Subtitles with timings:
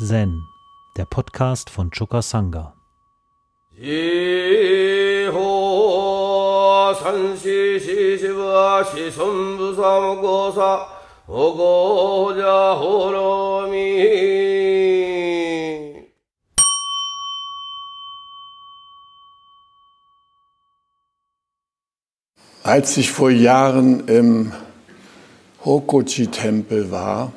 [0.00, 0.46] Zen,
[0.96, 2.72] der Podcast von Choka Sangha.
[22.62, 24.52] Als ich vor Jahren im
[25.64, 27.32] Hokochi-Tempel war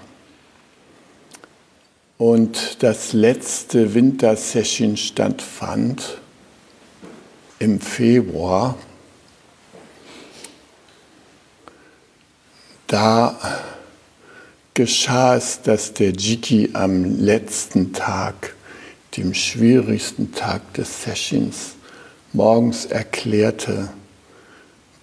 [2.21, 6.19] und das letzte Wintersession stattfand
[7.57, 8.77] im Februar,
[12.85, 13.39] da
[14.75, 18.53] geschah es, dass der Jiki am letzten Tag,
[19.17, 21.71] dem schwierigsten Tag des Sessions,
[22.33, 23.89] morgens erklärte,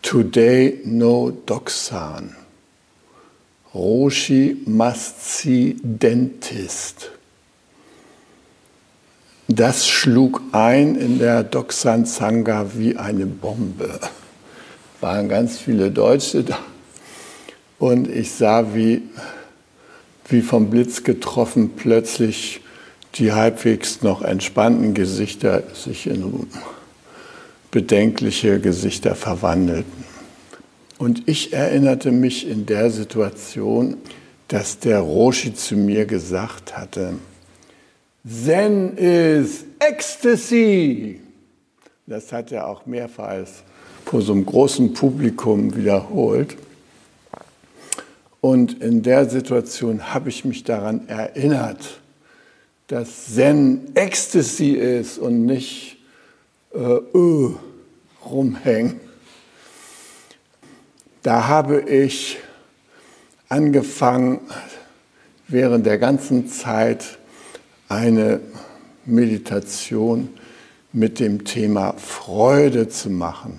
[0.03, 2.38] Today no Doksan.
[3.75, 7.11] Roshi must see dentist.
[9.47, 13.99] Das schlug ein in der Doksan Sangha wie eine Bombe.
[15.01, 16.59] Waren ganz viele Deutsche da.
[17.79, 19.03] Und ich sah, wie,
[20.29, 22.61] wie vom Blitz getroffen, plötzlich
[23.15, 26.47] die halbwegs noch entspannten Gesichter sich in
[27.71, 30.08] bedenkliche Gesichter verwandelten.
[30.99, 33.97] Und ich erinnerte mich in der Situation,
[34.49, 37.15] dass der Roshi zu mir gesagt hatte,
[38.27, 41.21] Zen is Ecstasy.
[42.07, 43.47] Das hat er auch mehrfach
[44.05, 46.57] vor so einem großen Publikum wiederholt.
[48.41, 52.01] Und in der Situation habe ich mich daran erinnert,
[52.89, 55.99] dass Zen Ecstasy ist und nicht
[56.75, 57.51] äh, öh,
[58.25, 59.08] rumhängen.
[61.23, 62.39] Da habe ich
[63.49, 64.41] angefangen,
[65.49, 67.19] während der ganzen Zeit
[67.89, 68.41] eine
[69.05, 70.29] Meditation
[70.93, 73.59] mit dem Thema Freude zu machen.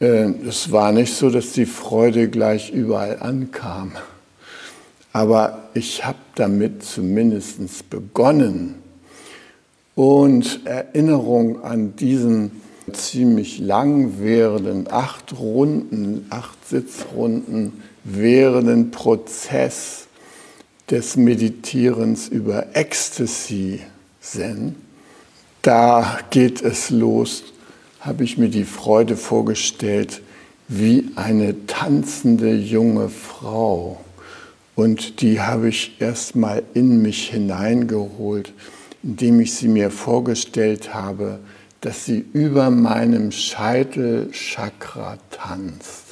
[0.00, 3.92] Äh, es war nicht so, dass die Freude gleich überall ankam,
[5.12, 8.76] aber ich habe damit zumindest begonnen
[9.94, 12.60] und Erinnerung an diesen
[12.92, 20.06] ziemlich lang währenden, acht Runden, acht Sitzrunden währenden Prozess
[20.90, 23.80] des Meditierens über Ecstasy
[24.20, 24.76] Zen.
[25.62, 27.44] Da geht es los,
[28.00, 30.22] habe ich mir die Freude vorgestellt,
[30.68, 34.00] wie eine tanzende junge Frau.
[34.74, 38.52] Und die habe ich erstmal in mich hineingeholt
[39.02, 41.38] indem ich sie mir vorgestellt habe,
[41.80, 46.04] dass sie über meinem Scheitelchakra tanzt.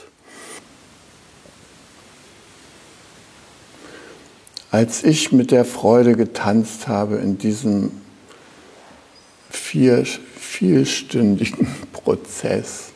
[4.71, 7.91] Als ich mit der Freude getanzt habe in diesem
[9.51, 12.93] vier, vierstündigen Prozess,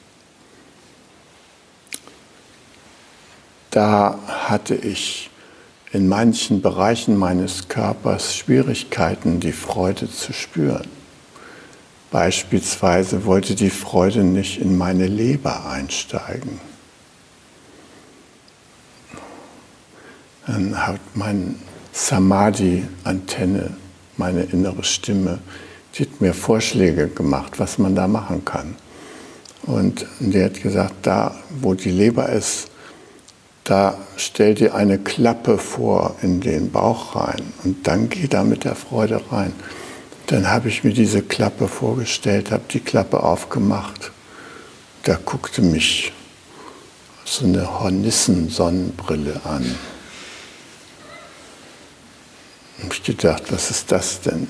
[3.71, 5.31] da hatte ich
[5.93, 11.02] in manchen Bereichen meines Körpers Schwierigkeiten, die Freude zu spüren.
[12.13, 16.61] Beispielsweise wollte die Freude nicht in meine Leber einsteigen.
[20.47, 21.57] Dann hat mein
[21.93, 23.71] Samadhi-Antenne,
[24.19, 25.39] meine innere Stimme,
[25.95, 28.77] die hat mir Vorschläge gemacht, was man da machen kann.
[29.63, 32.69] Und die hat gesagt, da wo die Leber ist,
[33.65, 38.65] da stell dir eine Klappe vor in den Bauch rein und dann geh da mit
[38.65, 39.55] der Freude rein.
[40.27, 44.13] Dann habe ich mir diese Klappe vorgestellt, habe die Klappe aufgemacht.
[45.03, 46.13] Da guckte mich
[47.25, 49.75] so eine Hornissen-Sonnenbrille an.
[52.83, 54.49] Und ich gedacht, was ist das denn?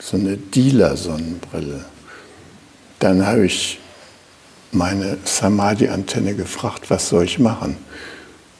[0.00, 1.84] So eine Dealer-Sonnenbrille.
[2.98, 3.78] Dann habe ich
[4.72, 7.76] meine Samadhi-Antenne gefragt, was soll ich machen?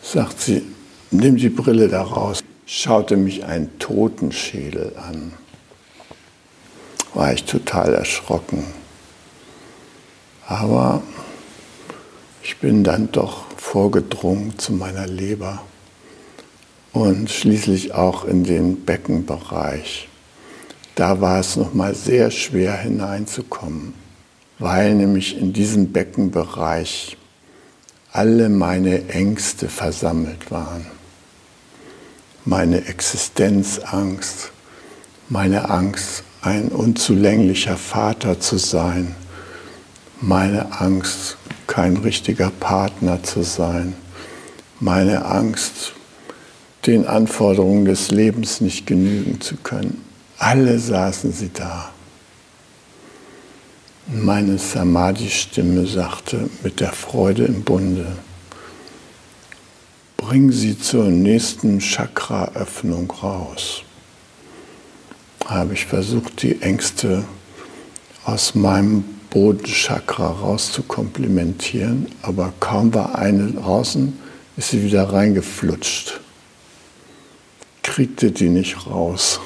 [0.03, 0.63] Sagt sie,
[1.11, 2.43] nimm die Brille da raus.
[2.67, 5.33] Schaute mich ein Totenschädel an.
[7.13, 8.65] War ich total erschrocken.
[10.47, 11.03] Aber
[12.43, 15.63] ich bin dann doch vorgedrungen zu meiner Leber
[16.93, 20.09] und schließlich auch in den Beckenbereich.
[20.95, 23.95] Da war es noch mal sehr schwer hineinzukommen
[24.59, 27.17] weil nämlich in diesem Beckenbereich
[28.13, 30.87] alle meine Ängste versammelt waren.
[32.47, 34.51] Meine Existenzangst,
[35.31, 39.15] meine Angst, ein unzulänglicher Vater zu sein,
[40.21, 43.95] meine Angst, kein richtiger Partner zu sein,
[44.79, 45.95] meine Angst,
[46.87, 50.05] den Anforderungen des Lebens nicht genügen zu können.
[50.37, 51.91] Alle saßen sie da.
[54.07, 58.19] Meine Samadhi-Stimme sagte mit der Freude im Bunde,
[60.27, 63.83] bring sie zur nächsten Chakra-Öffnung raus.
[65.45, 67.25] Habe ich versucht, die Ängste
[68.25, 74.19] aus meinem Bodenchakra rauszukomplimentieren, aber kaum war eine draußen,
[74.57, 76.21] ist sie wieder reingeflutscht.
[77.83, 79.41] Kriegte die nicht raus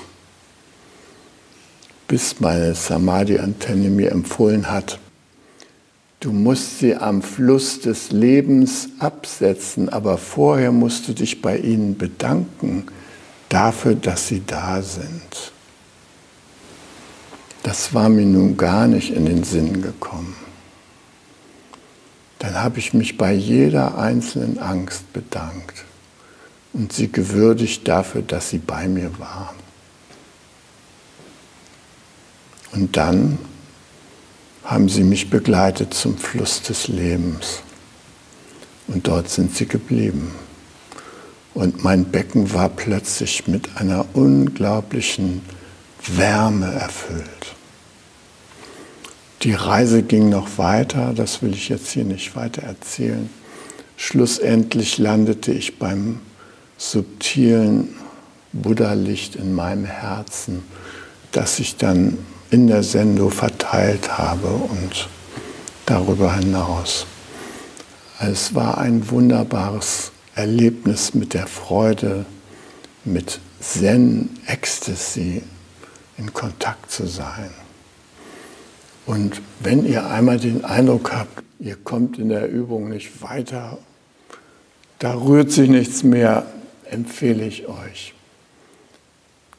[2.06, 4.98] bis meine Samadhi-Antenne mir empfohlen hat,
[6.20, 11.96] du musst sie am Fluss des Lebens absetzen, aber vorher musst du dich bei ihnen
[11.96, 12.86] bedanken
[13.48, 15.52] dafür, dass sie da sind.
[17.62, 20.36] Das war mir nun gar nicht in den Sinn gekommen.
[22.38, 25.84] Dann habe ich mich bei jeder einzelnen Angst bedankt
[26.72, 29.54] und sie gewürdigt dafür, dass sie bei mir war.
[32.72, 33.38] Und dann
[34.68, 37.62] haben sie mich begleitet zum Fluss des Lebens.
[38.86, 40.32] Und dort sind sie geblieben.
[41.54, 45.40] Und mein Becken war plötzlich mit einer unglaublichen
[46.06, 47.54] Wärme erfüllt.
[49.42, 53.30] Die Reise ging noch weiter, das will ich jetzt hier nicht weiter erzählen.
[53.96, 56.20] Schlussendlich landete ich beim
[56.76, 57.94] subtilen
[58.52, 60.62] Buddha-Licht in meinem Herzen,
[61.32, 62.18] das sich dann
[62.50, 65.08] in der Sendung verteilt habe und
[65.86, 67.06] darüber hinaus.
[68.20, 72.24] Es war ein wunderbares Erlebnis mit der Freude,
[73.04, 75.42] mit Zen, Ecstasy
[76.16, 77.50] in Kontakt zu sein.
[79.06, 83.78] Und wenn ihr einmal den Eindruck habt, ihr kommt in der Übung nicht weiter,
[84.98, 86.46] da rührt sich nichts mehr,
[86.90, 88.14] empfehle ich euch.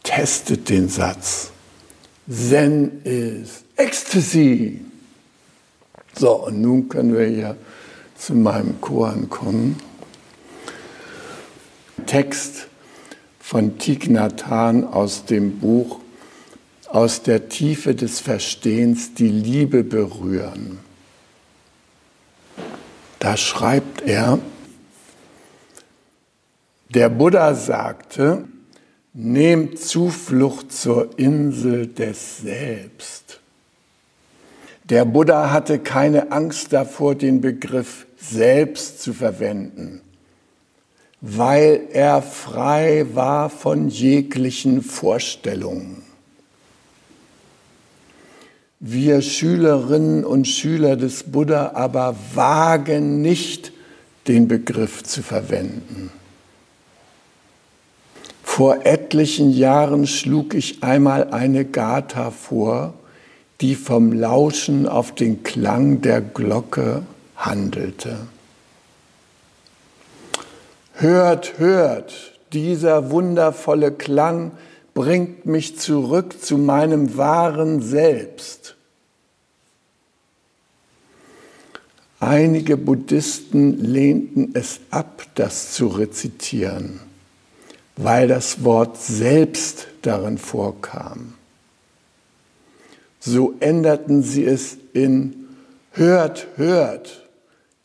[0.03, 1.51] Testet den Satz
[2.29, 4.81] Zen ist Ecstasy.
[6.15, 7.57] So, und nun können wir hier
[8.15, 9.77] zu meinem Koran kommen.
[12.05, 12.67] Text
[13.39, 16.01] von Thich Nhat Hanh aus dem Buch
[16.87, 20.79] Aus der Tiefe des Verstehens die Liebe berühren.
[23.19, 24.39] Da schreibt er,
[26.89, 28.48] der Buddha sagte,
[29.21, 33.41] Nehmt Zuflucht zur Insel des Selbst.
[34.85, 39.99] Der Buddha hatte keine Angst davor, den Begriff Selbst zu verwenden,
[41.19, 46.01] weil er frei war von jeglichen Vorstellungen.
[48.79, 53.73] Wir Schülerinnen und Schüler des Buddha aber wagen nicht,
[54.29, 56.09] den Begriff zu verwenden.
[58.59, 62.93] Vor etlichen Jahren schlug ich einmal eine Gata vor,
[63.61, 67.03] die vom Lauschen auf den Klang der Glocke
[67.37, 68.27] handelte.
[70.91, 74.51] Hört, hört, dieser wundervolle Klang
[74.93, 78.75] bringt mich zurück zu meinem wahren Selbst.
[82.19, 86.99] Einige Buddhisten lehnten es ab, das zu rezitieren
[88.01, 91.33] weil das Wort selbst darin vorkam.
[93.19, 95.35] So änderten sie es in
[95.91, 97.27] Hört, hört,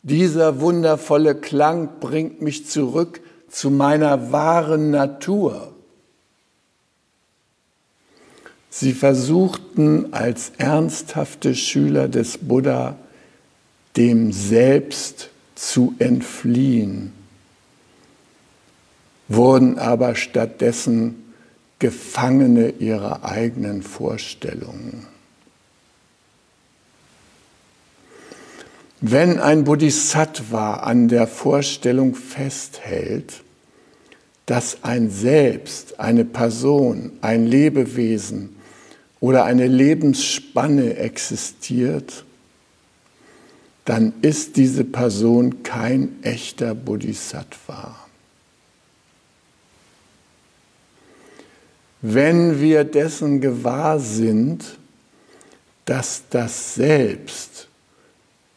[0.03, 3.19] dieser wundervolle Klang bringt mich zurück
[3.49, 5.73] zu meiner wahren Natur.
[8.69, 12.95] Sie versuchten als ernsthafte Schüler des Buddha
[13.97, 17.14] dem Selbst zu entfliehen
[19.27, 21.33] wurden aber stattdessen
[21.79, 25.07] Gefangene ihrer eigenen Vorstellungen.
[29.01, 33.43] Wenn ein Bodhisattva an der Vorstellung festhält,
[34.45, 38.55] dass ein Selbst, eine Person, ein Lebewesen
[39.19, 42.25] oder eine Lebensspanne existiert,
[43.83, 48.04] dann ist diese Person kein echter Bodhisattva.
[52.13, 54.77] Wenn wir dessen gewahr sind,
[55.85, 57.67] dass das Selbst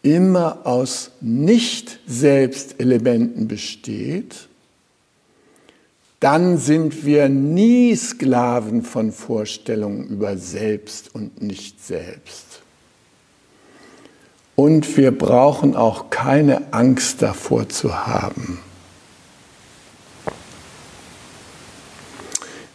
[0.03, 4.49] immer aus Nicht-Selbst-Elementen besteht,
[6.21, 12.61] dann sind wir nie Sklaven von Vorstellungen über Selbst und Nicht-Selbst.
[14.57, 18.59] Und wir brauchen auch keine Angst davor zu haben.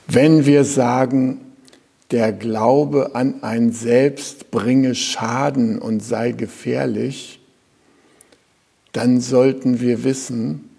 [0.07, 1.39] Wenn wir sagen,
[2.11, 7.39] der Glaube an ein Selbst bringe Schaden und sei gefährlich,
[8.91, 10.69] dann sollten wir wissen,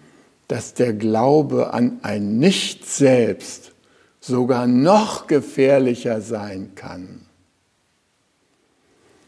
[0.49, 3.73] dass der Glaube an ein Nicht-Selbst
[4.21, 7.23] sogar noch gefährlicher sein kann.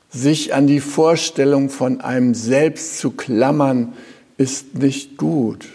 [0.08, 3.94] Sich an die Vorstellung von einem Selbst zu klammern,
[4.36, 5.66] ist nicht gut.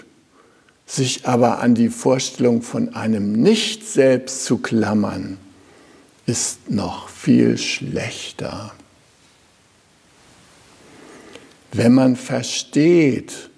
[0.91, 5.37] Sich aber an die Vorstellung von einem Nicht-Selbst zu klammern,
[6.25, 8.73] ist noch viel schlechter.
[11.71, 13.49] Wenn man versteht,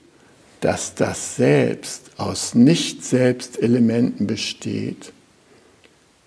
[0.62, 5.12] dass das Selbst aus Nicht-Selbst-Elementen besteht,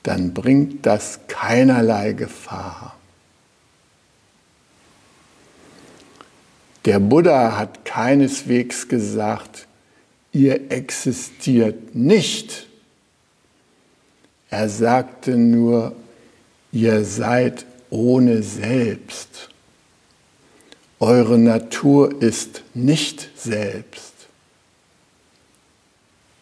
[0.03, 2.97] dann bringt das keinerlei Gefahr.
[6.85, 9.66] Der Buddha hat keineswegs gesagt,
[10.37, 12.67] ihr existiert nicht.
[14.51, 15.97] Er sagte nur,
[16.73, 19.49] ihr seid ohne Selbst.
[21.01, 24.13] Eure Natur ist nicht selbst.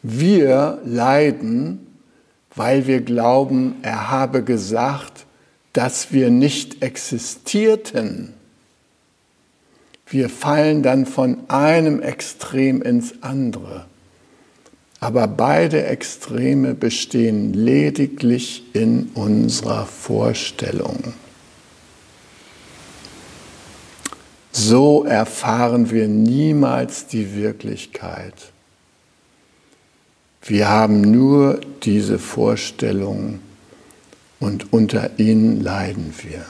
[0.02, 1.86] Wir leiden,
[2.54, 5.24] weil wir glauben, er habe gesagt,
[5.72, 8.33] dass wir nicht existierten.
[10.14, 13.86] Wir fallen dann von einem Extrem ins andere.
[15.00, 21.14] Aber beide Extreme bestehen lediglich in unserer Vorstellung.
[24.52, 28.52] So erfahren wir niemals die Wirklichkeit.
[30.42, 33.40] Wir haben nur diese Vorstellungen
[34.38, 36.46] und unter ihnen leiden wir.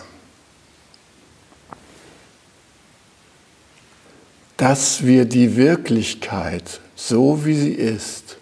[4.56, 8.38] Dass wir die Wirklichkeit, so wie sie ist,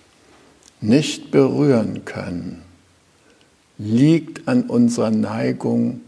[0.80, 2.62] nicht berühren können,
[3.78, 6.02] liegt an unserer Neigung,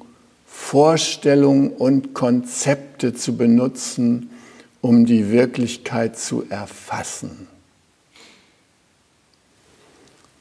[0.47, 4.31] Vorstellungen und Konzepte zu benutzen,
[4.81, 7.49] um die Wirklichkeit zu erfassen.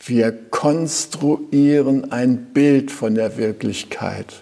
[0.05, 4.41] Wir konstruieren ein Bild von der Wirklichkeit,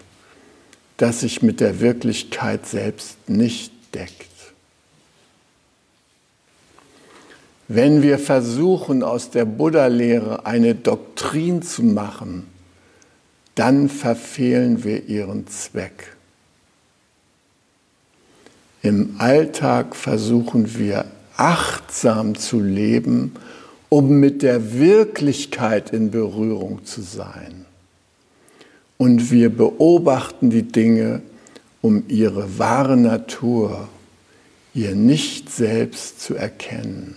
[0.96, 4.31] das sich mit der Wirklichkeit selbst nicht deckt.
[7.68, 12.46] Wenn wir versuchen, aus der Buddha-Lehre eine Doktrin zu machen,
[13.54, 16.16] dann verfehlen wir ihren Zweck.
[18.82, 21.04] Im Alltag versuchen wir
[21.36, 23.34] achtsam zu leben,
[23.88, 27.66] um mit der Wirklichkeit in Berührung zu sein.
[28.96, 31.22] Und wir beobachten die Dinge,
[31.80, 33.88] um ihre wahre Natur,
[34.74, 37.16] ihr Nicht-Selbst zu erkennen.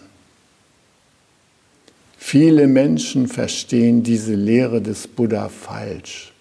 [2.28, 6.34] Viele Menschen verstehen diese Lehre des Buddha falsch.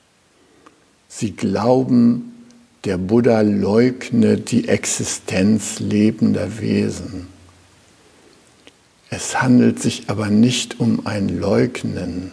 [1.09, 2.47] Sie glauben,
[2.85, 7.27] der Buddha leugne die Existenz lebender Wesen.
[9.11, 12.33] Es handelt sich aber nicht um ein Leugnen.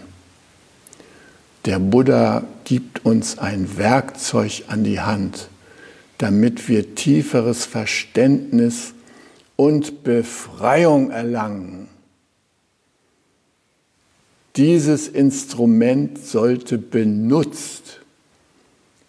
[1.66, 5.50] Der Buddha gibt uns ein Werkzeug an die Hand,
[6.20, 8.94] damit wir tieferes Verständnis
[9.58, 11.91] und Befreiung erlangen.
[14.62, 18.02] Dieses Instrument sollte benutzt,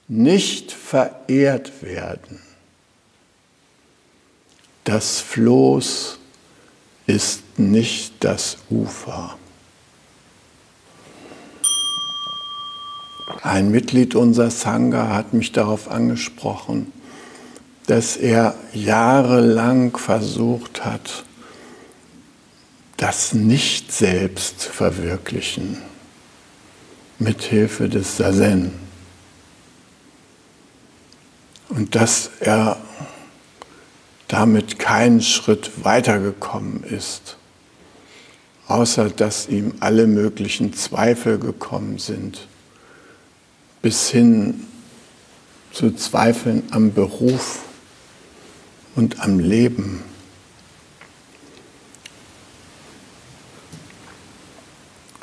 [0.09, 2.41] nicht verehrt werden.
[4.85, 6.19] Das Floß
[7.07, 9.37] ist nicht das Ufer.
[13.43, 16.91] Ein Mitglied unserer Sangha hat mich darauf angesprochen,
[17.89, 21.27] dass er jahrelang versucht hat,
[23.03, 25.77] das Nicht-Selbst zu verwirklichen,
[27.19, 28.71] mithilfe des Sazen.
[31.69, 32.77] Und dass er
[34.29, 37.39] damit keinen Schritt weitergekommen ist,
[38.69, 42.47] außer dass ihm alle möglichen Zweifel gekommen sind,
[43.83, 44.69] bis hin
[45.73, 47.65] zu Zweifeln am Beruf
[48.95, 50.12] und am Leben.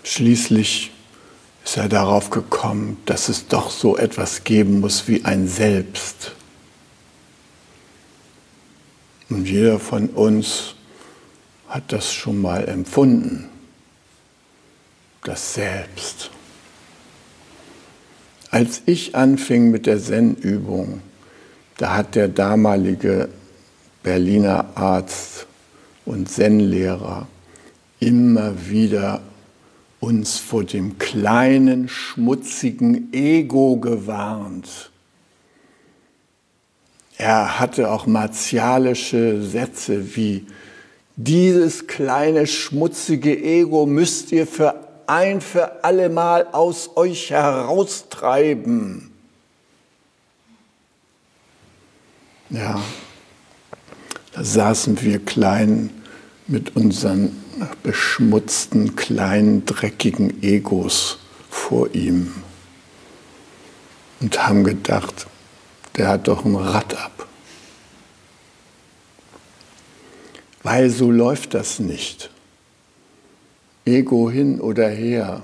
[0.09, 0.89] Schließlich
[1.63, 6.31] ist er darauf gekommen, dass es doch so etwas geben muss wie ein Selbst.
[9.29, 10.73] Und jeder von uns
[11.67, 13.49] hat das schon mal empfunden,
[15.25, 16.31] das Selbst.
[18.49, 21.01] Als ich anfing mit der Zen-Übung,
[21.77, 23.29] da hat der damalige
[24.01, 25.45] Berliner Arzt
[26.05, 27.27] und Zen-Lehrer
[27.99, 29.21] immer wieder
[29.99, 34.91] uns vor dem kleinen, schmutzigen Ego gewarnt.
[37.17, 40.47] Er hatte auch martialische Sätze wie,
[41.17, 49.11] dieses kleine, schmutzige Ego müsst ihr für ein für allemal aus euch heraustreiben.
[52.49, 52.81] Ja,
[54.33, 55.89] da saßen wir klein
[56.49, 57.37] mit unseren
[57.83, 62.33] beschmutzten, kleinen, dreckigen Egos vor ihm
[64.19, 65.27] und haben gedacht,
[65.95, 67.27] der hat doch ein Rad ab.
[70.63, 72.31] Weil so läuft das nicht.
[73.85, 75.41] Ego hin oder her.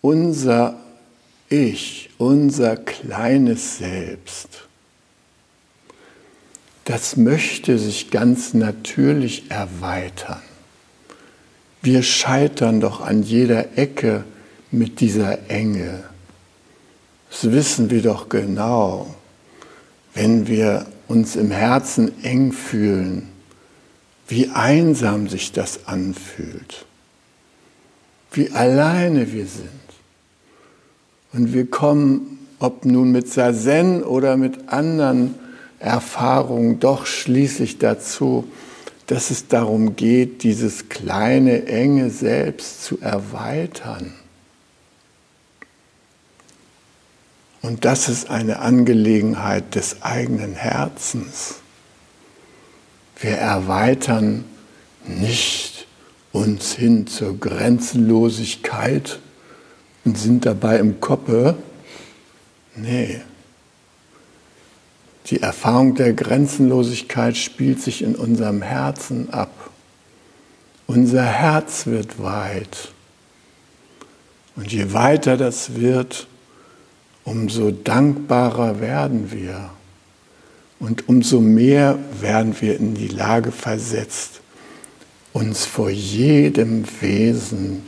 [0.00, 0.78] Unser
[1.48, 4.67] Ich, unser kleines Selbst
[6.88, 10.40] das möchte sich ganz natürlich erweitern.
[11.82, 14.24] Wir scheitern doch an jeder Ecke
[14.70, 16.04] mit dieser Enge.
[17.30, 19.14] Das wissen wir doch genau.
[20.14, 23.28] Wenn wir uns im Herzen eng fühlen,
[24.26, 26.86] wie einsam sich das anfühlt,
[28.32, 29.68] wie alleine wir sind.
[31.34, 35.34] Und wir kommen, ob nun mit Sazen oder mit anderen
[35.78, 38.50] Erfahrung doch schließlich dazu,
[39.06, 44.12] dass es darum geht, dieses kleine, enge Selbst zu erweitern.
[47.62, 51.56] Und das ist eine Angelegenheit des eigenen Herzens.
[53.20, 54.44] Wir erweitern
[55.06, 55.86] nicht
[56.32, 59.18] uns hin zur Grenzenlosigkeit
[60.04, 61.56] und sind dabei im Koppe.
[62.76, 63.20] Nee,
[65.30, 69.70] die Erfahrung der Grenzenlosigkeit spielt sich in unserem Herzen ab.
[70.86, 72.92] Unser Herz wird weit.
[74.56, 76.26] Und je weiter das wird,
[77.24, 79.68] umso dankbarer werden wir.
[80.80, 84.40] Und umso mehr werden wir in die Lage versetzt,
[85.34, 87.82] uns vor jedem Wesen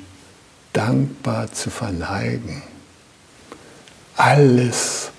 [0.74, 2.62] dankbar zu verneigen.
[4.16, 5.10] Alles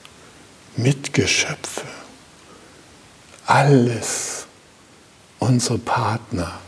[0.77, 2.00] Mitgeschöpfe
[3.45, 4.45] alles
[5.39, 6.59] unsere Partner,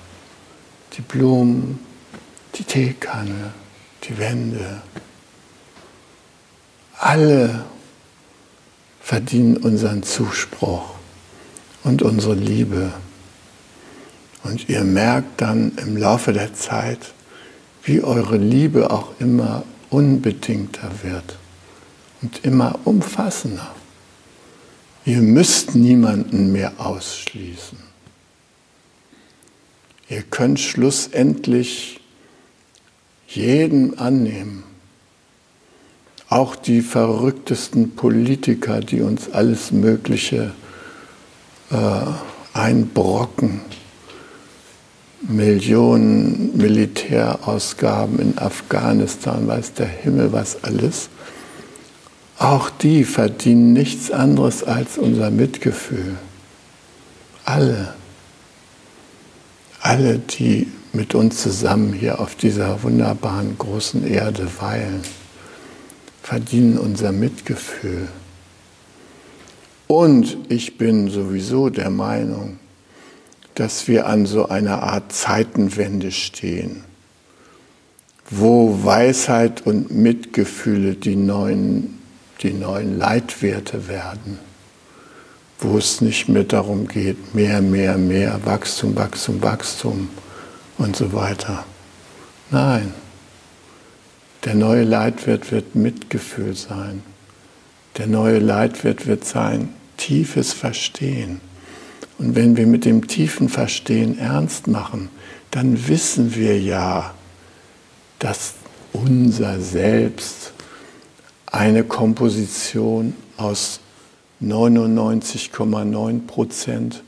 [0.93, 1.79] die Blumen,
[2.55, 3.53] die Teekanne,
[4.03, 4.81] die Wände,
[6.99, 7.65] alle
[9.01, 10.95] verdienen unseren Zuspruch
[11.83, 12.93] und unsere Liebe.
[14.43, 17.13] Und ihr merkt dann im Laufe der Zeit,
[17.83, 21.37] wie eure Liebe auch immer unbedingter wird
[22.21, 23.75] und immer umfassender.
[25.05, 27.77] Ihr müsst niemanden mehr ausschließen.
[30.09, 31.99] Ihr könnt schlussendlich
[33.27, 34.63] jeden annehmen.
[36.29, 40.51] Auch die verrücktesten Politiker, die uns alles Mögliche
[41.69, 42.05] äh,
[42.53, 43.61] einbrocken.
[45.21, 51.09] Millionen Militärausgaben in Afghanistan, weiß der Himmel was alles.
[52.43, 56.17] Auch die verdienen nichts anderes als unser Mitgefühl.
[57.45, 57.93] Alle.
[59.79, 65.03] Alle, die mit uns zusammen hier auf dieser wunderbaren großen Erde weilen,
[66.21, 68.09] verdienen unser Mitgefühl.
[69.87, 72.59] Und ich bin sowieso der Meinung,
[73.55, 76.83] dass wir an so einer Art Zeitenwende stehen,
[78.29, 82.02] wo Weisheit und Mitgefühle die neuen
[82.41, 84.39] die neuen Leitwerte werden,
[85.59, 90.09] wo es nicht mehr darum geht, mehr, mehr, mehr, Wachstum, Wachstum, Wachstum
[90.77, 91.65] und so weiter.
[92.51, 92.93] Nein,
[94.43, 97.01] der neue Leitwert wird Mitgefühl sein.
[97.97, 101.39] Der neue Leitwert wird sein tiefes Verstehen.
[102.17, 105.09] Und wenn wir mit dem tiefen Verstehen ernst machen,
[105.51, 107.13] dann wissen wir ja,
[108.19, 108.53] dass
[108.91, 110.52] unser Selbst
[111.53, 113.79] eine Komposition aus
[114.41, 117.03] 99,9 Prozent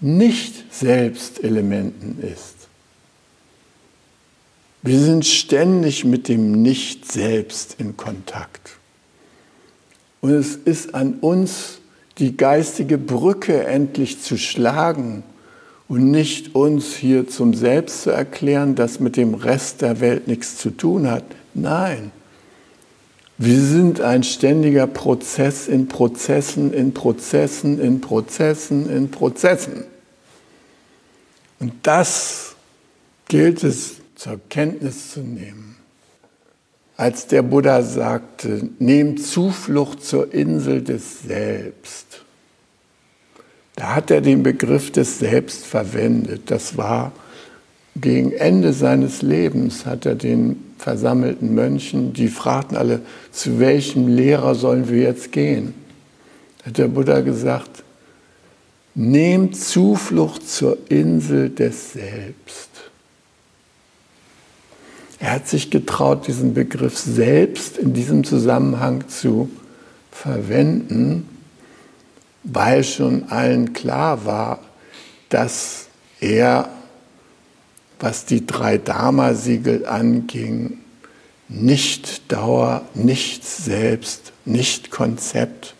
[0.00, 2.68] nicht Selbstelementen ist.
[4.82, 8.78] Wir sind ständig mit dem Nicht-Selbst in Kontakt.
[10.20, 11.80] Und es ist an uns,
[12.18, 15.24] die geistige Brücke endlich zu schlagen
[15.88, 20.56] und nicht uns hier zum Selbst zu erklären, das mit dem Rest der Welt nichts
[20.58, 21.24] zu tun hat.
[21.54, 22.12] Nein,
[23.42, 29.84] wir sind ein ständiger Prozess in Prozessen, in Prozessen, in Prozessen, in Prozessen.
[31.58, 32.54] Und das
[33.28, 35.76] gilt es zur Kenntnis zu nehmen.
[36.98, 42.22] Als der Buddha sagte, nehmt Zuflucht zur Insel des Selbst,
[43.74, 46.50] da hat er den Begriff des Selbst verwendet.
[46.50, 47.12] Das war
[47.96, 54.54] gegen Ende seines Lebens, hat er den versammelten Mönchen, die fragten alle, zu welchem Lehrer
[54.54, 55.74] sollen wir jetzt gehen?
[56.64, 57.84] Hat der Buddha gesagt,
[58.94, 62.70] nehmt Zuflucht zur Insel des Selbst.
[65.18, 69.50] Er hat sich getraut, diesen Begriff selbst in diesem Zusammenhang zu
[70.10, 71.28] verwenden,
[72.42, 74.60] weil schon allen klar war,
[75.28, 75.88] dass
[76.20, 76.70] er
[78.00, 80.78] was die drei Dharma-Siegel anging,
[81.48, 85.74] nicht Dauer, nicht Selbst, nicht Konzept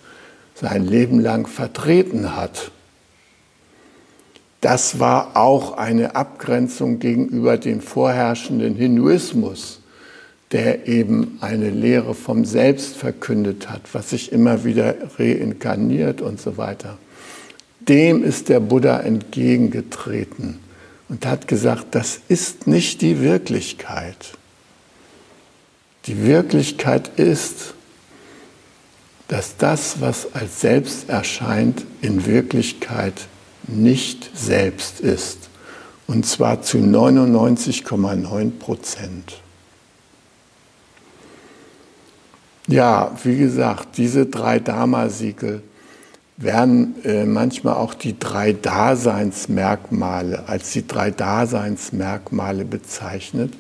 [0.55, 2.71] sein Leben lang vertreten hat.
[4.61, 9.81] Das war auch eine Abgrenzung gegenüber dem vorherrschenden Hinduismus,
[10.53, 16.59] der eben eine Lehre vom Selbst verkündet hat, was sich immer wieder reinkarniert und so
[16.59, 16.99] weiter.
[17.81, 20.59] Dem ist der Buddha entgegengetreten
[21.11, 24.39] und hat gesagt, das ist nicht die Wirklichkeit.
[26.07, 27.75] Die Wirklichkeit ist,
[29.27, 33.27] dass das, was als Selbst erscheint, in Wirklichkeit
[33.67, 35.51] nicht Selbst ist.
[36.07, 39.41] Und zwar zu 99,9 Prozent.
[42.69, 45.63] Ja, wie gesagt, diese drei Dharma-Siegel
[46.41, 53.53] werden äh, manchmal auch die drei Daseinsmerkmale als die drei Daseinsmerkmale bezeichnet.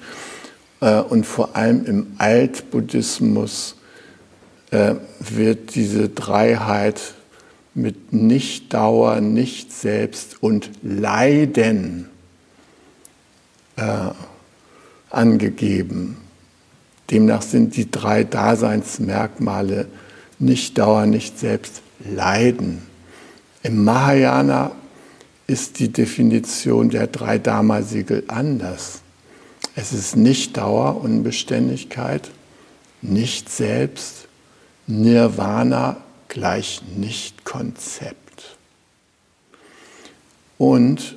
[0.80, 3.76] Äh, und vor allem im Altbuddhismus
[4.70, 7.14] äh, wird diese Dreiheit
[7.74, 12.08] mit Nichtdauer, Nicht-Selbst und Leiden
[13.76, 14.10] äh,
[15.10, 16.16] angegeben.
[17.10, 19.86] Demnach sind die drei Daseinsmerkmale
[20.38, 22.82] Nicht-Dauer, Nicht-Selbst, Leiden.
[23.62, 24.72] Im Mahayana
[25.46, 29.00] ist die Definition der drei Dharma-Siegel anders.
[29.76, 32.30] Es ist nicht Dauer, Unbeständigkeit,
[33.02, 34.28] nicht Selbst,
[34.86, 38.56] Nirvana gleich nicht Konzept.
[40.58, 41.16] Und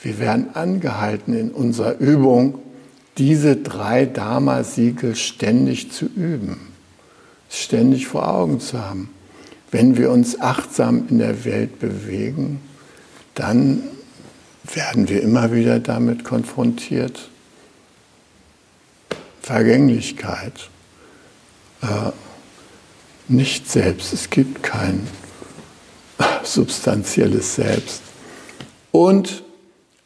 [0.00, 2.58] wir werden angehalten in unserer Übung,
[3.18, 6.58] diese drei Dharma-Siegel ständig zu üben,
[7.50, 9.10] ständig vor Augen zu haben.
[9.72, 12.60] Wenn wir uns achtsam in der Welt bewegen,
[13.34, 13.82] dann
[14.74, 17.30] werden wir immer wieder damit konfrontiert.
[19.40, 20.68] Vergänglichkeit,
[21.80, 22.12] äh,
[23.28, 25.06] nicht selbst, es gibt kein
[26.44, 28.02] substanzielles Selbst.
[28.92, 29.42] Und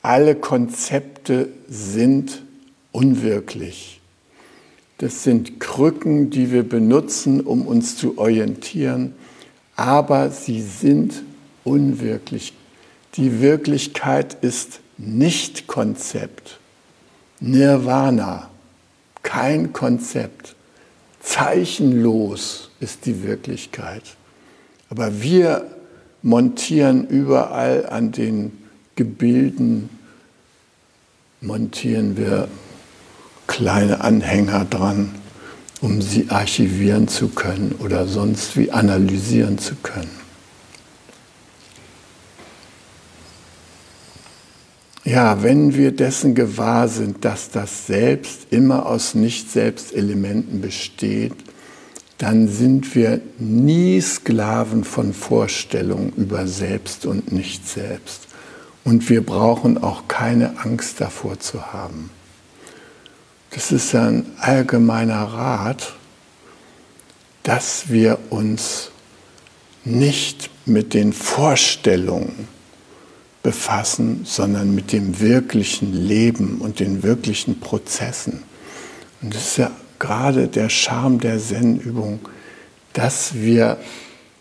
[0.00, 2.44] alle Konzepte sind
[2.92, 4.00] unwirklich.
[4.98, 9.14] Das sind Krücken, die wir benutzen, um uns zu orientieren
[9.76, 11.22] aber sie sind
[11.64, 12.54] unwirklich.
[13.14, 16.58] Die Wirklichkeit ist nicht Konzept.
[17.40, 18.48] Nirvana,
[19.22, 20.54] kein Konzept.
[21.20, 24.02] Zeichenlos ist die Wirklichkeit.
[24.88, 25.66] Aber wir
[26.22, 28.52] montieren überall an den
[28.94, 29.90] Gebilden,
[31.40, 32.48] montieren wir
[33.46, 35.14] kleine Anhänger dran
[35.86, 40.10] um sie archivieren zu können oder sonst wie analysieren zu können.
[45.04, 51.36] Ja, wenn wir dessen gewahr sind, dass das Selbst immer aus Nicht-Selbst-Elementen besteht,
[52.18, 58.26] dann sind wir nie Sklaven von Vorstellungen über Selbst und Nicht-Selbst.
[58.82, 62.10] Und wir brauchen auch keine Angst davor zu haben.
[63.56, 65.94] Das ist ein allgemeiner Rat,
[67.42, 68.90] dass wir uns
[69.82, 72.48] nicht mit den Vorstellungen
[73.42, 78.42] befassen, sondern mit dem wirklichen Leben und den wirklichen Prozessen.
[79.22, 82.20] Und das ist ja gerade der Charme der Zen-Übung,
[82.92, 83.78] dass wir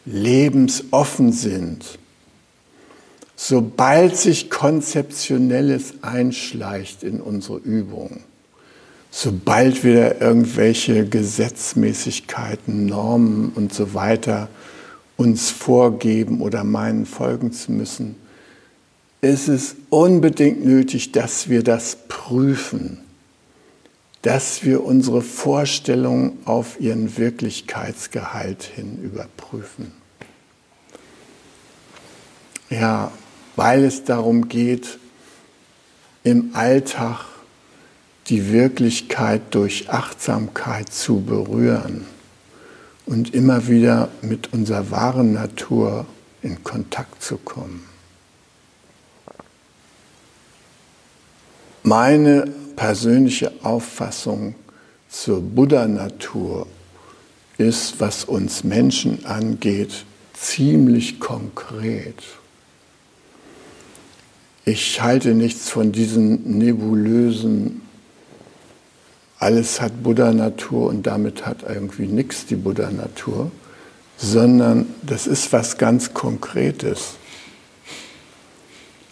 [0.03, 1.99] lebensoffen sind.
[3.37, 8.19] Sobald sich Konzeptionelles einschleicht in unsere Übung,
[9.17, 14.49] sobald wir irgendwelche Gesetzmäßigkeiten, Normen und so weiter
[15.15, 18.17] uns vorgeben oder meinen, folgen zu müssen,
[19.21, 22.99] ist es unbedingt nötig, dass wir das prüfen,
[24.21, 29.93] dass wir unsere Vorstellungen auf ihren Wirklichkeitsgehalt hin überprüfen.
[32.69, 33.13] Ja,
[33.55, 34.99] weil es darum geht,
[36.25, 37.34] im Alltag
[38.27, 42.05] die Wirklichkeit durch Achtsamkeit zu berühren
[43.05, 46.05] und immer wieder mit unserer wahren Natur
[46.41, 47.83] in Kontakt zu kommen.
[51.83, 54.55] Meine persönliche Auffassung
[55.07, 56.65] zur Buddha-Natur
[57.59, 62.23] ist, was uns Menschen angeht, ziemlich konkret.
[64.65, 67.84] Ich halte nichts von diesen nebulösen,
[69.39, 73.51] alles hat Buddha-Natur und damit hat irgendwie nichts die Buddha-Natur,
[74.17, 77.15] sondern das ist was ganz Konkretes.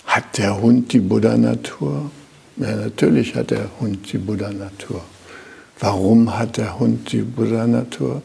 [0.06, 2.12] Hat der Hund die Buddha-Natur?
[2.58, 5.02] Ja, natürlich hat der Hund die Buddha-Natur.
[5.80, 8.22] Warum hat der Hund die Buddha-Natur?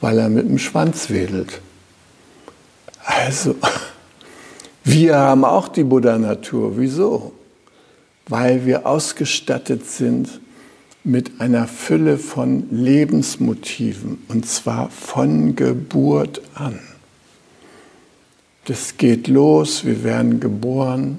[0.00, 1.60] Weil er mit dem Schwanz wedelt.
[3.04, 3.56] Also,
[4.84, 6.78] wir haben auch die Buddha-Natur.
[6.78, 7.32] Wieso?
[8.28, 10.28] Weil wir ausgestattet sind
[11.04, 16.78] mit einer Fülle von Lebensmotiven und zwar von Geburt an.
[18.66, 21.18] Das geht los, wir werden geboren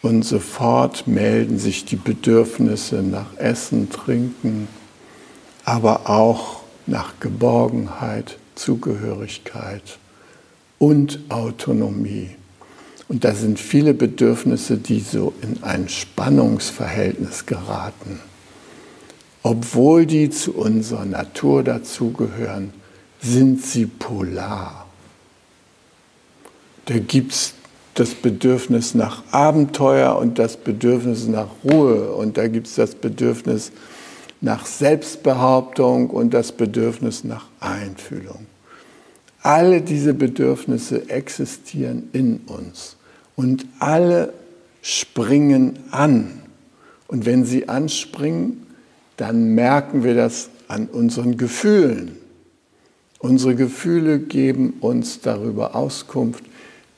[0.00, 4.68] und sofort melden sich die Bedürfnisse nach Essen, Trinken,
[5.64, 9.98] aber auch nach Geborgenheit, Zugehörigkeit
[10.78, 12.30] und Autonomie.
[13.08, 18.20] Und da sind viele Bedürfnisse, die so in ein Spannungsverhältnis geraten.
[19.42, 22.72] Obwohl die zu unserer Natur dazugehören,
[23.20, 24.86] sind sie polar.
[26.86, 27.54] Da gibt es
[27.94, 32.12] das Bedürfnis nach Abenteuer und das Bedürfnis nach Ruhe.
[32.12, 33.72] Und da gibt es das Bedürfnis
[34.40, 38.46] nach Selbstbehauptung und das Bedürfnis nach Einfühlung.
[39.42, 42.96] Alle diese Bedürfnisse existieren in uns
[43.36, 44.32] und alle
[44.82, 46.42] springen an.
[47.08, 48.61] Und wenn sie anspringen,
[49.22, 52.16] dann merken wir das an unseren Gefühlen.
[53.20, 56.42] Unsere Gefühle geben uns darüber Auskunft,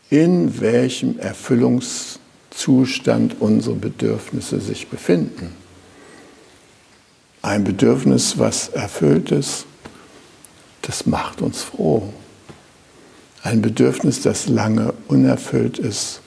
[0.09, 5.51] in welchem Erfüllungszustand unsere Bedürfnisse sich befinden.
[7.43, 9.67] Ein Bedürfnis, was erfüllt ist,
[10.81, 12.09] das macht uns froh.
[13.43, 16.23] Ein Bedürfnis, das lange unerfüllt ist,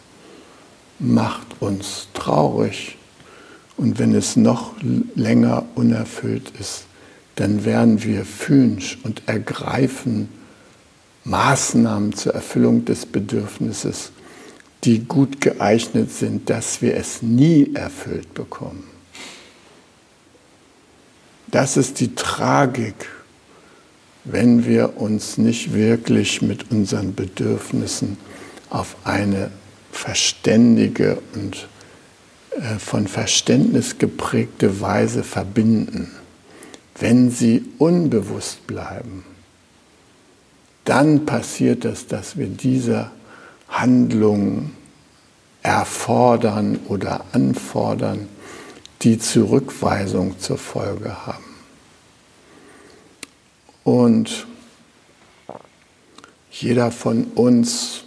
[1.00, 3.00] macht uns traurig.
[3.78, 4.74] Und wenn es noch
[5.16, 6.86] länger unerfüllt ist,
[7.36, 10.30] dann werden wir fühlisch und ergreifen
[11.24, 14.12] Maßnahmen zur Erfüllung des Bedürfnisses,
[14.84, 18.84] die gut geeignet sind, dass wir es nie erfüllt bekommen.
[21.52, 23.08] Das ist die Tragik
[24.30, 28.18] wenn wir uns nicht wirklich mit unseren Bedürfnissen
[28.70, 29.50] auf eine
[29.92, 31.68] verständige und
[32.80, 36.12] von Verständnis geprägte Weise verbinden,
[37.00, 39.24] wenn sie unbewusst bleiben,
[40.86, 43.12] dann passiert es, dass wir diese
[43.68, 44.72] Handlung
[45.62, 48.28] erfordern oder anfordern,
[49.02, 51.44] die Zurückweisung zur Folge haben.
[53.84, 54.48] Und
[56.50, 58.06] jeder von uns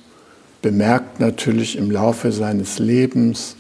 [0.62, 3.56] bemerkt natürlich im Laufe seines Lebens,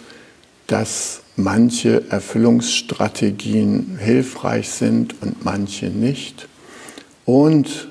[0.70, 6.48] dass manche Erfüllungsstrategien hilfreich sind und manche nicht.
[7.24, 7.88] Und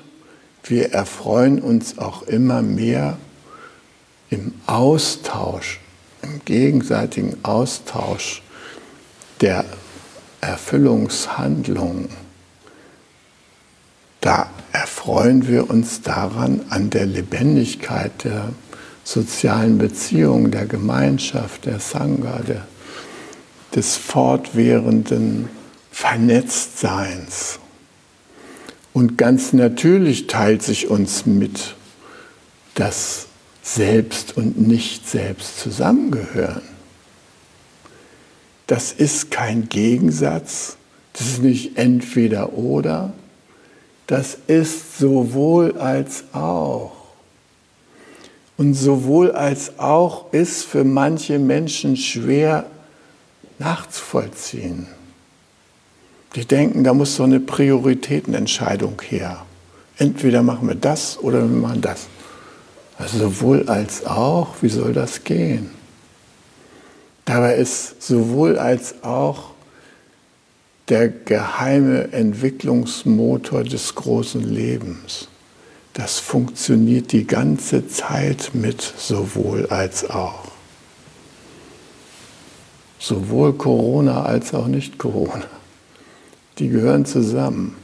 [0.64, 3.18] wir erfreuen uns auch immer mehr
[4.30, 5.80] im Austausch,
[6.22, 8.42] im gegenseitigen Austausch
[9.40, 9.64] der
[10.40, 12.08] Erfüllungshandlungen
[14.20, 18.50] da erfreuen wir uns daran an der Lebendigkeit der
[19.10, 22.64] sozialen Beziehungen, der Gemeinschaft, der Sangha, der,
[23.74, 25.48] des fortwährenden
[25.90, 27.58] Vernetztseins.
[28.92, 31.74] Und ganz natürlich teilt sich uns mit,
[32.76, 33.26] dass
[33.62, 36.62] Selbst und Nicht-Selbst zusammengehören.
[38.68, 40.76] Das ist kein Gegensatz,
[41.14, 43.12] das ist nicht entweder oder,
[44.06, 46.99] das ist sowohl als auch.
[48.60, 52.66] Und sowohl als auch ist für manche Menschen schwer
[53.58, 54.86] nachzuvollziehen.
[56.34, 59.46] Die denken, da muss so eine Prioritätenentscheidung her.
[59.96, 62.08] Entweder machen wir das oder wir machen das.
[62.98, 65.70] Also sowohl als auch, wie soll das gehen?
[67.24, 69.52] Dabei ist sowohl als auch
[70.90, 75.29] der geheime Entwicklungsmotor des großen Lebens.
[76.00, 80.44] Das funktioniert die ganze Zeit mit sowohl als auch.
[82.98, 85.44] sowohl Corona als auch nicht Corona.
[86.58, 87.76] Die gehören zusammen.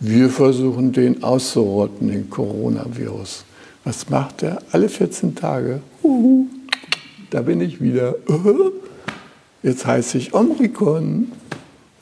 [0.00, 3.46] Wir versuchen den auszurotten, den Coronavirus.
[3.84, 4.58] Was macht er?
[4.72, 5.80] Alle 14 Tage.
[6.02, 6.44] Uhu,
[7.30, 8.16] da bin ich wieder.
[9.62, 11.32] Jetzt heiße ich Omrikon.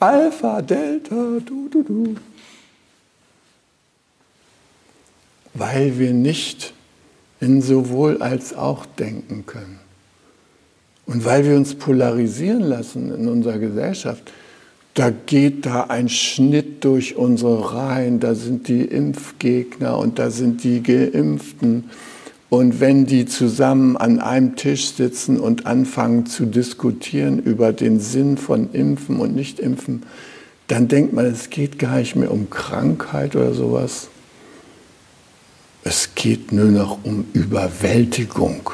[0.01, 2.15] Alpha, Delta, du, du, du.
[5.59, 6.73] Weil wir nicht
[7.39, 9.79] in sowohl als auch denken können.
[11.05, 14.31] Und weil wir uns polarisieren lassen in unserer Gesellschaft,
[14.93, 20.63] da geht da ein Schnitt durch unsere Reihen, da sind die Impfgegner und da sind
[20.63, 21.85] die Geimpften.
[22.49, 28.37] Und wenn die zusammen an einem Tisch sitzen und anfangen zu diskutieren über den Sinn
[28.37, 30.03] von Impfen und Nicht-Impfen,
[30.67, 34.09] dann denkt man, es geht gar nicht mehr um Krankheit oder sowas.
[35.83, 38.69] Es geht nur noch um Überwältigung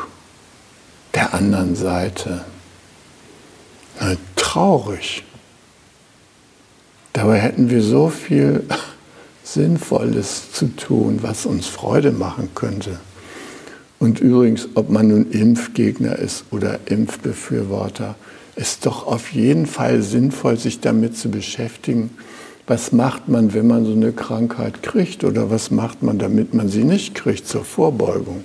[1.13, 2.45] der anderen Seite.
[4.35, 5.23] Traurig.
[7.13, 8.63] Dabei hätten wir so viel
[9.43, 12.99] Sinnvolles zu tun, was uns Freude machen könnte.
[13.99, 18.15] Und übrigens, ob man nun Impfgegner ist oder Impfbefürworter,
[18.55, 22.11] ist doch auf jeden Fall sinnvoll, sich damit zu beschäftigen,
[22.67, 26.67] was macht man, wenn man so eine Krankheit kriegt oder was macht man, damit man
[26.67, 28.43] sie nicht kriegt zur Vorbeugung.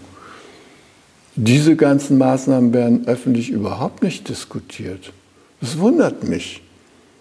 [1.37, 5.13] Diese ganzen Maßnahmen werden öffentlich überhaupt nicht diskutiert.
[5.61, 6.63] Das wundert mich.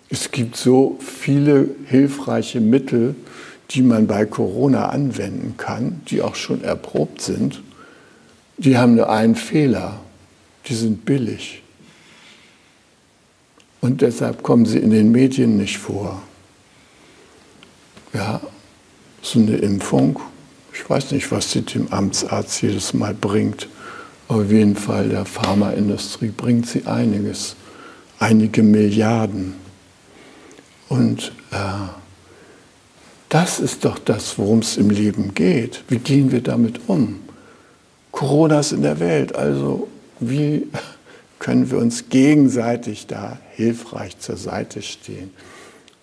[0.09, 3.15] Es gibt so viele hilfreiche Mittel,
[3.71, 7.61] die man bei Corona anwenden kann, die auch schon erprobt sind.
[8.57, 9.99] Die haben nur einen Fehler,
[10.67, 11.61] die sind billig.
[13.81, 16.21] Und deshalb kommen sie in den Medien nicht vor.
[18.13, 18.41] Ja,
[19.21, 20.19] so eine Impfung,
[20.73, 23.67] ich weiß nicht, was sie dem Amtsarzt jedes Mal bringt,
[24.27, 27.55] aber auf jeden Fall der Pharmaindustrie bringt sie einiges,
[28.19, 29.55] einige Milliarden.
[30.87, 31.89] Und äh,
[33.29, 35.83] das ist doch das, worum es im Leben geht.
[35.87, 37.19] Wie gehen wir damit um?
[38.11, 39.87] Corona ist in der Welt, also
[40.19, 40.67] wie
[41.39, 45.31] können wir uns gegenseitig da hilfreich zur Seite stehen?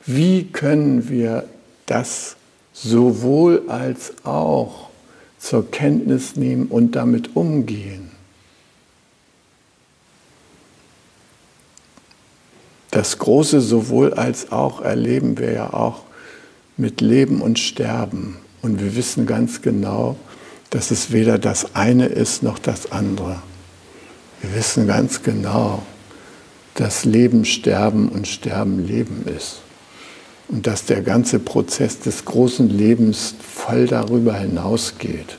[0.05, 1.49] Wie können wir
[1.87, 2.37] das
[2.72, 4.90] sowohl als auch
[5.38, 8.11] zur Kenntnis nehmen und damit umgehen?
[12.90, 16.03] Das große sowohl als auch erleben wir ja auch
[16.77, 18.38] mit Leben und Sterben.
[18.62, 20.16] Und wir wissen ganz genau,
[20.70, 23.42] dass es weder das eine ist noch das andere.
[24.40, 25.83] Wir wissen ganz genau,
[26.75, 29.61] dass Leben Sterben und Sterben Leben ist.
[30.49, 35.39] Und dass der ganze Prozess des großen Lebens voll darüber hinausgeht.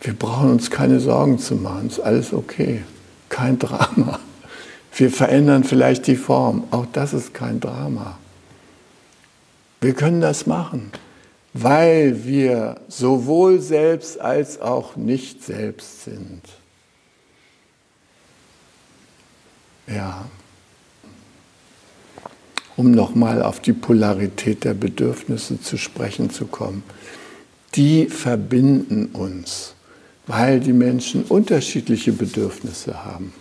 [0.00, 2.84] Wir brauchen uns keine Sorgen zu machen, ist alles okay,
[3.28, 4.20] kein Drama.
[4.94, 6.64] Wir verändern vielleicht die Form.
[6.70, 8.18] Auch das ist kein Drama.
[9.80, 10.90] Wir können das machen,
[11.52, 16.42] weil wir sowohl selbst als auch nicht selbst sind.
[19.86, 20.24] Ja.
[22.78, 26.84] Um nochmal auf die Polarität der Bedürfnisse zu sprechen zu kommen.
[27.74, 29.74] Die verbinden uns,
[30.28, 33.32] weil die Menschen unterschiedliche Bedürfnisse haben.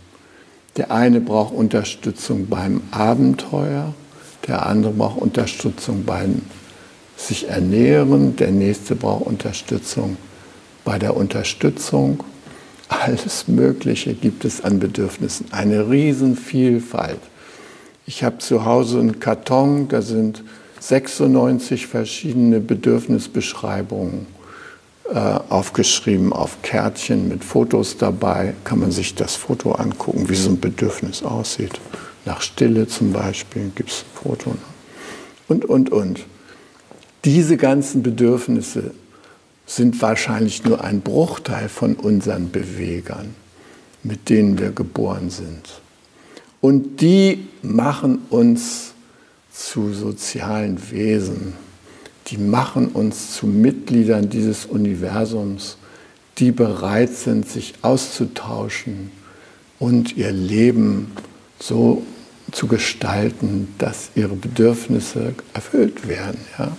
[0.76, 3.94] Der eine braucht Unterstützung beim Abenteuer,
[4.48, 6.42] der andere braucht Unterstützung beim
[7.16, 10.18] sich ernähren, der nächste braucht Unterstützung
[10.84, 12.24] bei der Unterstützung.
[12.90, 17.20] Alles Mögliche gibt es an Bedürfnissen, eine Riesenvielfalt.
[18.10, 20.42] Ich habe zu Hause einen Karton, da sind
[20.80, 24.28] 96 verschiedene Bedürfnisbeschreibungen
[25.14, 25.18] äh,
[25.50, 28.54] aufgeschrieben auf Kärtchen mit Fotos dabei.
[28.64, 31.82] Kann man sich das Foto angucken, wie so ein Bedürfnis aussieht.
[32.24, 34.52] Nach Stille zum Beispiel gibt es ein Foto.
[34.52, 34.58] Ne?
[35.50, 36.26] Und, und, und.
[37.26, 38.92] Diese ganzen Bedürfnisse
[39.66, 43.36] sind wahrscheinlich nur ein Bruchteil von unseren Bewegern,
[44.02, 45.82] mit denen wir geboren sind.
[46.62, 48.94] Und die machen uns
[49.52, 51.54] zu sozialen Wesen
[52.28, 55.78] die machen uns zu Mitgliedern dieses Universums,
[56.38, 59.12] die bereit sind, sich auszutauschen
[59.80, 61.12] und ihr Leben
[61.60, 62.04] so
[62.52, 66.40] zu gestalten, dass ihre Bedürfnisse erfüllt werden.
[66.58, 66.78] Ja,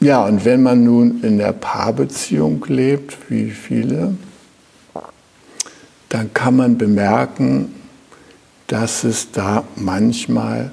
[0.00, 4.14] ja und wenn man nun in der Paarbeziehung lebt, wie viele,
[6.08, 7.74] dann kann man bemerken,
[8.66, 10.72] dass es da manchmal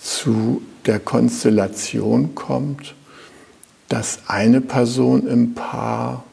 [0.00, 2.94] zu der Konstellation kommt,
[3.88, 6.24] dass eine Person im Paar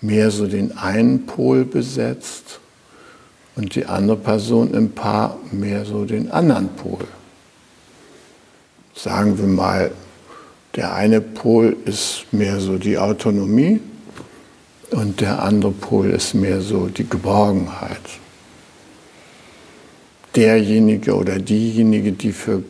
[0.00, 2.60] mehr so den einen Pol besetzt
[3.56, 7.06] und die andere Person im Paar mehr so den anderen Pol.
[8.94, 9.90] Sagen wir mal,
[10.76, 13.80] der eine Pol ist mehr so die Autonomie
[14.90, 18.00] und der andere Pol ist mehr so die Geborgenheit.
[20.36, 22.62] Derjenige oder diejenige, die für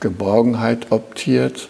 [0.00, 1.68] Geborgenheit optiert,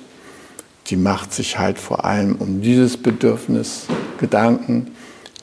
[0.87, 3.87] die macht sich halt vor allem um dieses Bedürfnis
[4.19, 4.93] Gedanken.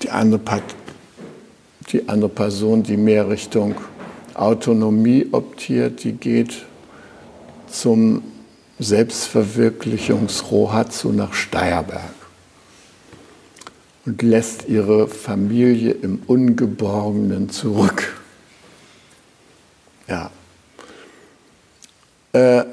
[0.02, 0.40] Die andere,
[1.92, 3.76] die andere Person, die mehr Richtung
[4.34, 6.66] Autonomie optiert, die geht
[7.70, 8.24] zum
[8.80, 12.16] Selbstverwirklichungsrohatsu nach Steierberg
[14.06, 18.21] und lässt ihre Familie im Ungeborgenen zurück.
[20.12, 20.30] Ja.
[22.34, 22.66] Äh,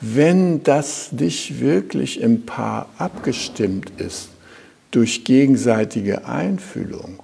[0.00, 4.28] wenn das nicht wirklich im Paar abgestimmt ist
[4.92, 7.20] durch gegenseitige Einfühlung,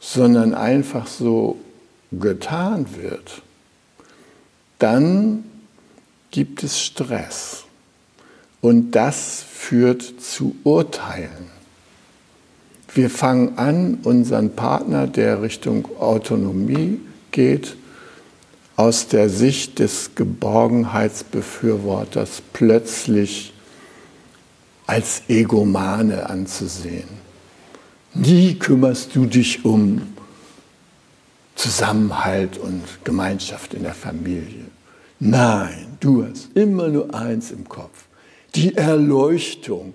[0.00, 1.56] sondern einfach so
[2.10, 3.42] getan wird,
[4.80, 5.44] dann
[6.32, 7.64] gibt es Stress.
[8.60, 11.50] Und das führt zu Urteilen.
[12.92, 17.00] Wir fangen an, unseren Partner, der Richtung Autonomie
[17.30, 17.76] geht,
[18.76, 23.52] aus der Sicht des Geborgenheitsbefürworters plötzlich
[24.86, 27.08] als Egomane anzusehen.
[28.14, 30.02] Nie kümmerst du dich um
[31.54, 34.66] Zusammenhalt und Gemeinschaft in der Familie.
[35.18, 38.04] Nein, du hast immer nur eins im Kopf,
[38.54, 39.94] die Erleuchtung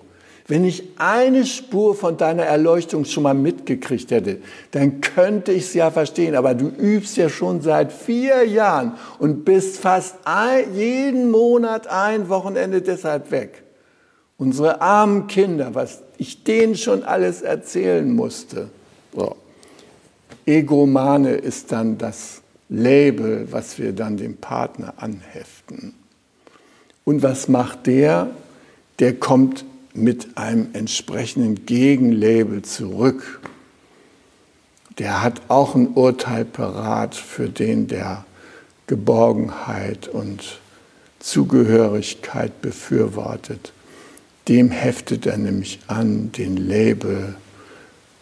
[0.52, 4.36] wenn ich eine Spur von deiner Erleuchtung schon mal mitgekriegt hätte,
[4.72, 6.34] dann könnte ich es ja verstehen.
[6.34, 12.28] Aber du übst ja schon seit vier Jahren und bist fast ein, jeden Monat ein
[12.28, 13.62] Wochenende deshalb weg.
[14.36, 18.68] Unsere armen Kinder, was ich denen schon alles erzählen musste.
[19.16, 19.36] So.
[20.44, 25.94] Egomane ist dann das Label, was wir dann dem Partner anheften.
[27.06, 28.28] Und was macht der?
[28.98, 33.40] Der kommt mit einem entsprechenden Gegenlabel zurück.
[34.98, 38.26] Der hat auch ein Urteil parat für den, der
[38.86, 40.60] Geborgenheit und
[41.18, 43.72] Zugehörigkeit befürwortet.
[44.48, 47.36] Dem heftet er nämlich an den Label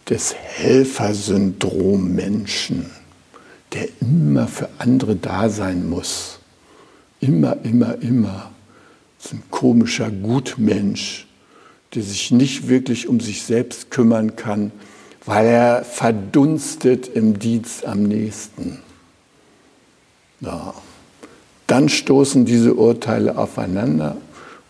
[0.08, 2.90] des Helfersyndrom-Menschen,
[3.72, 6.40] der immer für andere da sein muss.
[7.20, 8.50] Immer, immer, immer.
[9.16, 11.26] Das ist ein komischer Gutmensch
[11.94, 14.72] der sich nicht wirklich um sich selbst kümmern kann,
[15.24, 18.78] weil er verdunstet im Dienst am nächsten.
[20.40, 20.74] Ja.
[21.66, 24.16] Dann stoßen diese Urteile aufeinander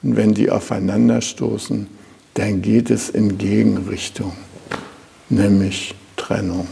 [0.03, 1.87] und wenn die aufeinanderstoßen,
[2.35, 4.33] dann geht es in Gegenrichtung,
[5.29, 6.66] nämlich Trennung.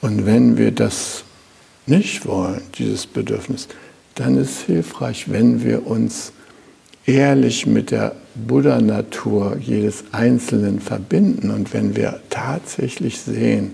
[0.00, 1.24] Und wenn wir das
[1.86, 3.68] nicht wollen, dieses Bedürfnis,
[4.14, 6.32] dann ist es hilfreich, wenn wir uns
[7.06, 13.72] ehrlich mit der Buddha-Natur jedes Einzelnen verbinden und wenn wir tatsächlich sehen,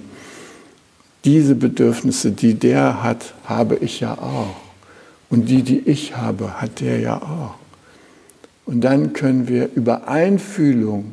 [1.25, 4.57] diese Bedürfnisse, die der hat, habe ich ja auch.
[5.29, 7.55] Und die, die ich habe, hat der ja auch.
[8.65, 11.13] Und dann können wir über Einfühlung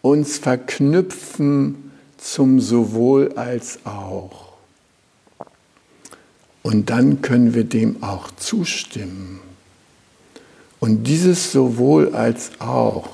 [0.00, 4.54] uns verknüpfen zum sowohl als auch.
[6.62, 9.40] Und dann können wir dem auch zustimmen.
[10.80, 13.08] Und dieses sowohl als auch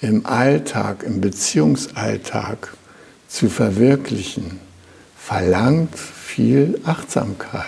[0.00, 2.74] im Alltag, im Beziehungsalltag
[3.28, 4.60] zu verwirklichen,
[5.16, 7.64] verlangt viel Achtsamkeit.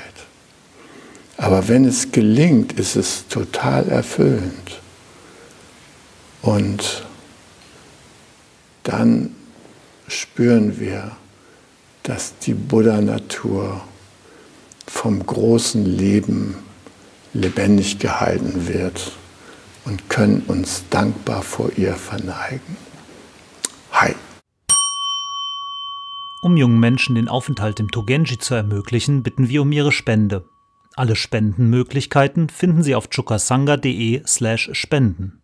[1.38, 4.80] Aber wenn es gelingt, ist es total erfüllend.
[6.42, 7.04] Und
[8.82, 9.34] dann
[10.08, 11.16] spüren wir,
[12.02, 13.80] dass die Buddha-Natur
[14.86, 16.56] vom großen Leben
[17.36, 19.12] lebendig gehalten wird
[19.84, 22.76] und können uns dankbar vor ihr verneigen.
[23.92, 24.14] Hi.
[26.42, 30.44] Um jungen Menschen den Aufenthalt im Togenji zu ermöglichen, bitten wir um ihre Spende.
[30.94, 35.42] Alle Spendenmöglichkeiten finden Sie auf chukasanga.de/spenden.